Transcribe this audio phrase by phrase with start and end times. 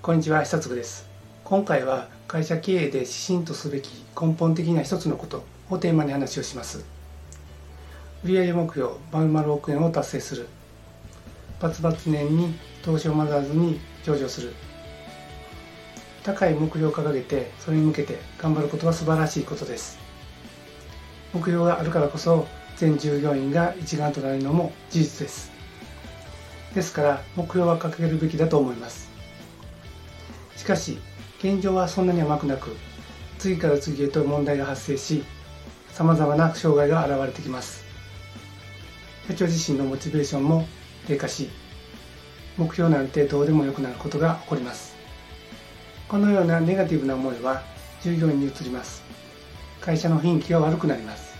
[0.00, 1.08] こんにちは久嗣です。
[1.42, 6.84] 今回は会社経営で指針とすべき根本的な一つのことをテーマに話をします。
[8.24, 10.46] 売上目標丸々億円を達成する。
[11.60, 14.54] バツバツ年に投資を学ばずに上場する。
[16.22, 19.98] 高い目標を掲げてそれに向けて頑張ることは素晴らしいことです。
[21.34, 22.46] 目標があるからこそ
[22.76, 25.50] 全従業員が一丸となるのも事実です。
[26.72, 29.17] ですから目標は掲げるべきだと思います。
[30.68, 30.98] かし
[31.38, 32.76] 現状はそんなに甘くなく
[33.38, 35.24] 次から次へと問題が発生し
[35.92, 37.84] さまざまな障害が現れてきます。
[39.26, 40.66] 社長自身のモチベーションも
[41.06, 41.48] 低下し
[42.56, 44.94] 目標なんてどうでもよくなることが起こります。
[46.08, 47.62] このようなネガティブな思いは
[48.02, 49.02] 従業員に移ります。
[49.80, 51.34] 会社の雰囲気が悪くなります。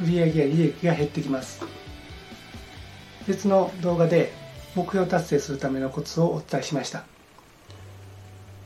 [0.00, 1.64] 売上や利益が減ってきます。
[3.26, 4.32] 別の動画で
[4.74, 7.04] 目標達成するためのコツをお伝えしました。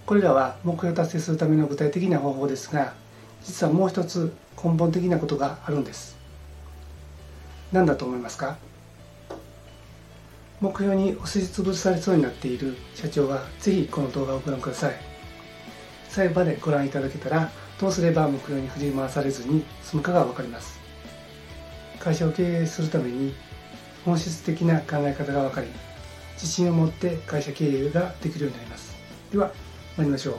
[0.06, 2.94] これらは目標達成するための具体的な方法ですが
[3.42, 6.16] 実はもう一つ根本的なことがあるんです。
[7.72, 8.56] 何だと思いますか？
[10.60, 14.94] 目標に押しつぶされそうになっている社長はぜひこの動画をご覧ください。
[16.08, 20.78] 最後までご覧いただけたらどうすれば目標に振り回されずに済むかが分かります。
[21.98, 23.34] 会社を経営するために
[24.04, 25.66] 本質的な考え方が分かり
[26.34, 28.94] 自信を持って会社経営ができるようになります。
[29.32, 29.50] では
[29.96, 30.34] 参りましょう。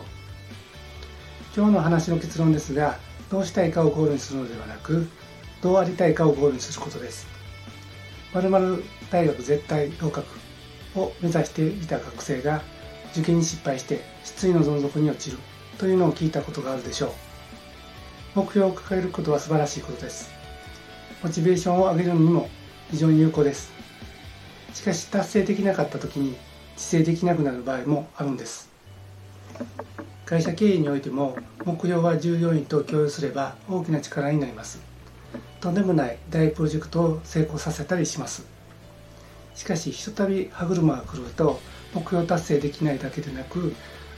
[1.55, 2.99] 今日の話の結論ですが
[3.31, 5.07] どうしたいかをゴールにするのではなく
[5.63, 7.25] どうありたいかをゴールにすることです。
[8.33, 10.27] 〇〇大学絶対合格
[10.95, 12.61] を目指していた学生が
[13.13, 15.39] 受験に失敗して失意のどん底に落ちる
[15.79, 17.11] というのを聞いたことがあるでしょう。
[18.35, 20.29] 目標を掲げることは素晴らしいことです。
[21.23, 22.47] モチベーションを上げるのにも
[22.91, 23.71] 非常に有効です。
[24.75, 26.37] しかし達成できなかった時に
[26.75, 28.76] 自制できなくなる場合もあるんです。
[30.25, 34.81] 会社経営においても目標は従業員と共有すれば大きな力になります。
[35.61, 38.45] とんでもない大プロジェクトを成功させたりします。
[39.55, 41.59] しかしひとたび歯車が狂うと
[41.93, 43.73] 目標達成できないだけでなく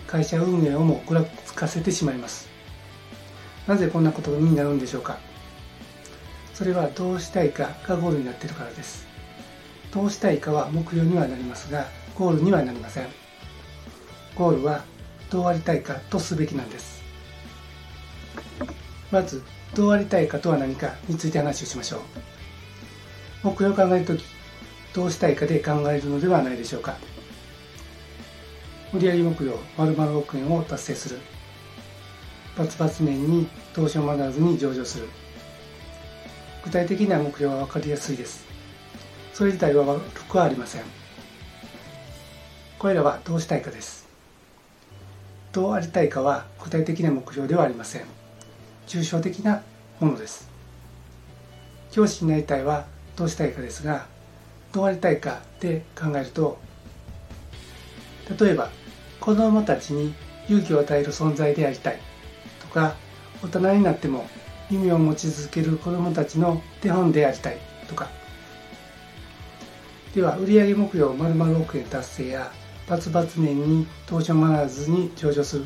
[0.07, 2.49] 会社運営をもぐらつかせてしまいます。
[3.67, 5.19] なぜこんなことになるんでしょうか。
[6.53, 9.07] それはどうしたいかがゴールになっているからです。
[9.93, 11.85] どうしたいかは目標にはなりますが
[12.15, 13.07] ゴールにはなりません。
[14.35, 14.83] ゴールは
[15.29, 17.03] どうありたいかとすべきなんです。
[19.11, 19.43] まず
[19.75, 22.01] どうありたいかとは何かについて話をしましょう。
[23.43, 24.23] 目標を考えるとき
[24.93, 26.97] どうしたいかで考えるのではないでしょうか。
[28.91, 31.19] 売上目標丸々億円を達成する。
[32.57, 35.07] バツバツ年に投資を学ばずに上場する。
[36.65, 38.45] 具体的な目標は分かりやすいです。
[39.33, 40.81] それ自体は悪くはありません。
[42.79, 44.08] これらはどうしたいかです。
[45.51, 48.03] どうありたいかは具体的な目標ではありません。
[48.87, 49.61] 抽象的な
[49.99, 50.49] ものです。
[51.91, 54.05] 教師になりたいはどうしたいかですが
[54.71, 56.59] どうありたいかで考えると
[58.39, 58.69] 例えば
[59.19, 60.13] 子どもたちに
[60.47, 61.99] 勇気を与える存在でありたい
[62.61, 62.95] とか
[63.43, 64.27] 大人になっても
[64.69, 67.57] 夢を持ち続ける子どもたちの手本でありたい
[67.87, 68.07] とか。
[70.13, 72.51] では売上目標を丸々億円達成や
[72.89, 75.65] バツバツ年に投資を学ばずに上場する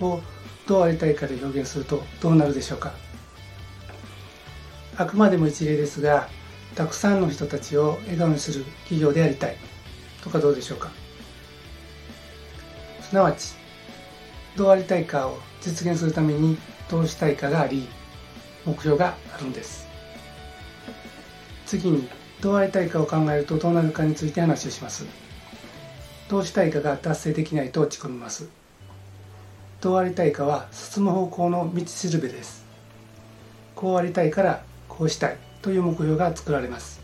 [0.00, 0.20] を
[0.66, 2.92] どうありたいかで表現するとどうなるでしょうか。
[4.96, 6.28] あくまでも一例ですが
[6.74, 9.56] たくさんの人たちを笑顔にする企業でありたい
[10.24, 10.90] とかどうでしょうか。
[13.02, 13.54] すなわち
[14.56, 16.56] どうありたいかを実現するために
[16.90, 17.86] どうしたいかがあり
[18.64, 19.86] 目標があるんです。
[21.66, 22.08] 次に
[22.40, 25.25] どうありたいかを考えるとどうなるかについて話をします。
[26.28, 28.48] どうしたいかが達成できないと落ち込みます。
[29.80, 32.64] どうありたいかは進む方向の道しるべです。
[33.76, 37.00] こうありたいからこうしたいという目標が作られます。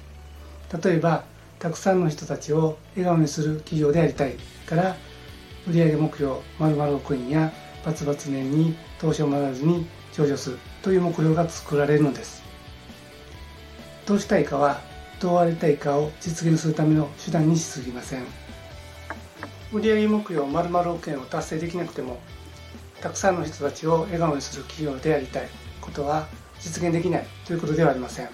[0.83, 1.25] 例えば
[1.61, 4.35] たくさんの人たちを笑顔にする企業でありたい
[4.67, 4.97] から
[5.69, 7.53] 売上目標丸々億円や
[7.85, 12.43] バツバツ年に投資を学ばずに上場するという目標が作られるのです。
[14.05, 14.81] どうしたいかは
[15.21, 18.42] どうありたいかを実現するための手段にしすぎません。
[19.73, 22.21] 売上目標丸々億円を達成できなくても
[23.01, 25.49] たくさんの人たちを笑顔にする企業でありたい
[25.81, 26.29] ことは
[26.61, 28.29] 実現できないということではありません。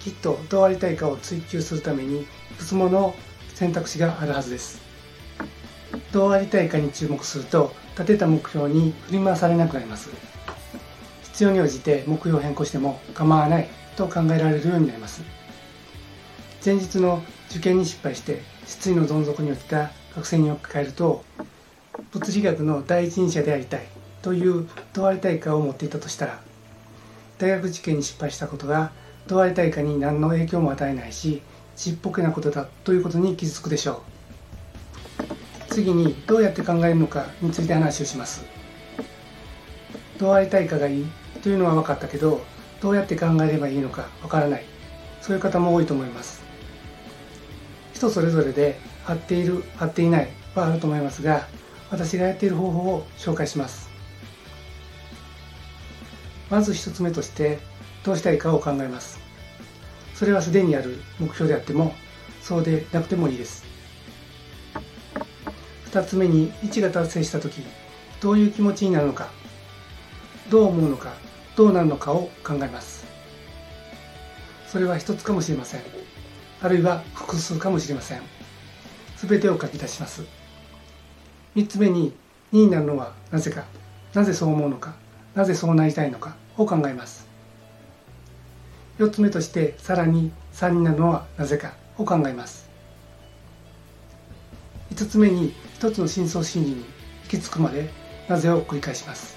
[0.00, 2.26] きっとどうありたいかを追求するためにい
[2.56, 3.14] くつもの
[3.54, 4.80] 選択肢があるはずです。
[6.12, 10.08] どうありたいかに注目すると立てた目標に振り回されなくなります。
[11.24, 15.22] 必要に応じて目標を変更しても構わないと考えられるようになります。
[16.64, 21.24] 前日の受験に失敗して失意のどん底に落ちた学生に置き換えると
[22.12, 23.86] 物理学の第一人者でありたい
[24.20, 26.38] というどうありたいかを持っていたとしたら
[27.38, 28.92] 大学受験に失敗したことが
[29.26, 31.40] どうありたいかに何の影響も与えないし
[31.76, 34.00] ちっぽけなことだということに気づくでしょう。
[35.70, 38.44] 次にどうやって考えるのかについて話をします。
[40.18, 41.06] どうありたいかがいい
[41.42, 42.40] というのは分かったけど
[42.80, 44.64] どうやって考えればいいのか分からない。
[45.22, 46.47] そういう方も多いと思います。
[47.98, 51.48] 人それぞれで合っている合っていないはあると思いますが
[51.90, 53.88] 私がやっている方法を紹介します。
[56.48, 57.58] まず一つ目として
[58.04, 59.18] どうしたいかを考えます。
[60.14, 61.92] それはすでにある目標であっても
[62.40, 63.64] そうでなくてもいいです。
[65.90, 67.62] 2つ目に1が達成した時
[68.20, 69.28] どういう気持ちになるのか
[70.50, 71.14] どう思うのか
[71.56, 73.06] どうなるのかを考えます。
[74.68, 76.07] それは一つかもしれません。
[76.60, 78.22] あるいは複数かもしれません。
[79.16, 80.24] 全てを書き出します。
[81.54, 82.12] 3つ目に
[82.52, 83.64] 2になるのはなぜか。
[84.14, 84.94] なぜそう思うのか。
[85.34, 86.36] なぜそうなりたいのか。
[86.56, 87.26] を考えます。
[88.98, 91.74] 4つ目としてさらに3になるのはなぜか。
[91.96, 92.68] を考えます。
[94.94, 96.84] 5つ目に1つの深層心理に
[97.24, 97.90] 行き着くまで
[98.28, 99.36] なぜを繰り返します。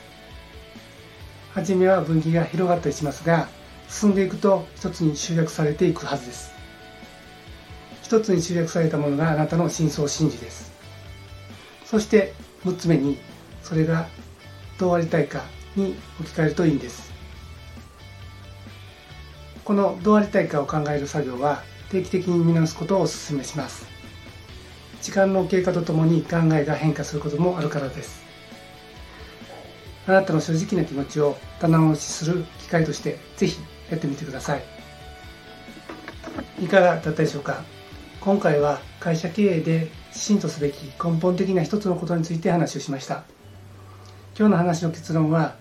[1.53, 3.49] 初めは分岐が広がったりしますが
[3.89, 6.60] 進んでいくと一つに集約されていくはずです。
[8.11, 10.73] 一つに集約されたものがあなたの深層心理です。
[11.85, 12.33] そして
[12.65, 13.17] 6つ目に
[13.63, 14.05] それが
[14.77, 15.45] どうありたいか
[15.77, 17.09] に置き換えるといいんです。
[19.63, 23.85] このどうありたいかを考える作業は定期的に見直すことをお勧めします。
[25.01, 28.21] 時間の経過とともに考えが変化することもあるからです。
[30.05, 33.57] あなたの正直な気持ちを棚卸しする機会としてぜひ
[33.89, 34.63] やってみてください。
[36.59, 37.63] いかがだったでしょうか？
[38.21, 43.23] 今回は会社経営で指針とすべき根本的な一つのことについて話をしました。
[44.37, 45.55] 今日の話の結論は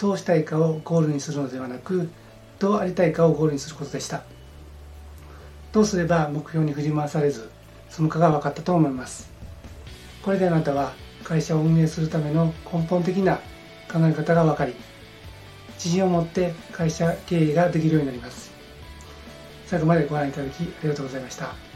[0.00, 2.10] どうしたいかをゴールにするのではなく
[2.58, 4.24] どうありたいかをゴールにすることでした。
[5.70, 7.48] どうすれば目標に振り回されず
[7.88, 9.30] そのかが分かったと思います。
[10.24, 13.36] これであなたは会社を運営するための根本的な
[13.88, 14.74] 考え方が分かり
[15.74, 18.50] 自信を持って会社経営ができるようになります。
[19.66, 21.71] 最後までご覧いただきありがとうございました。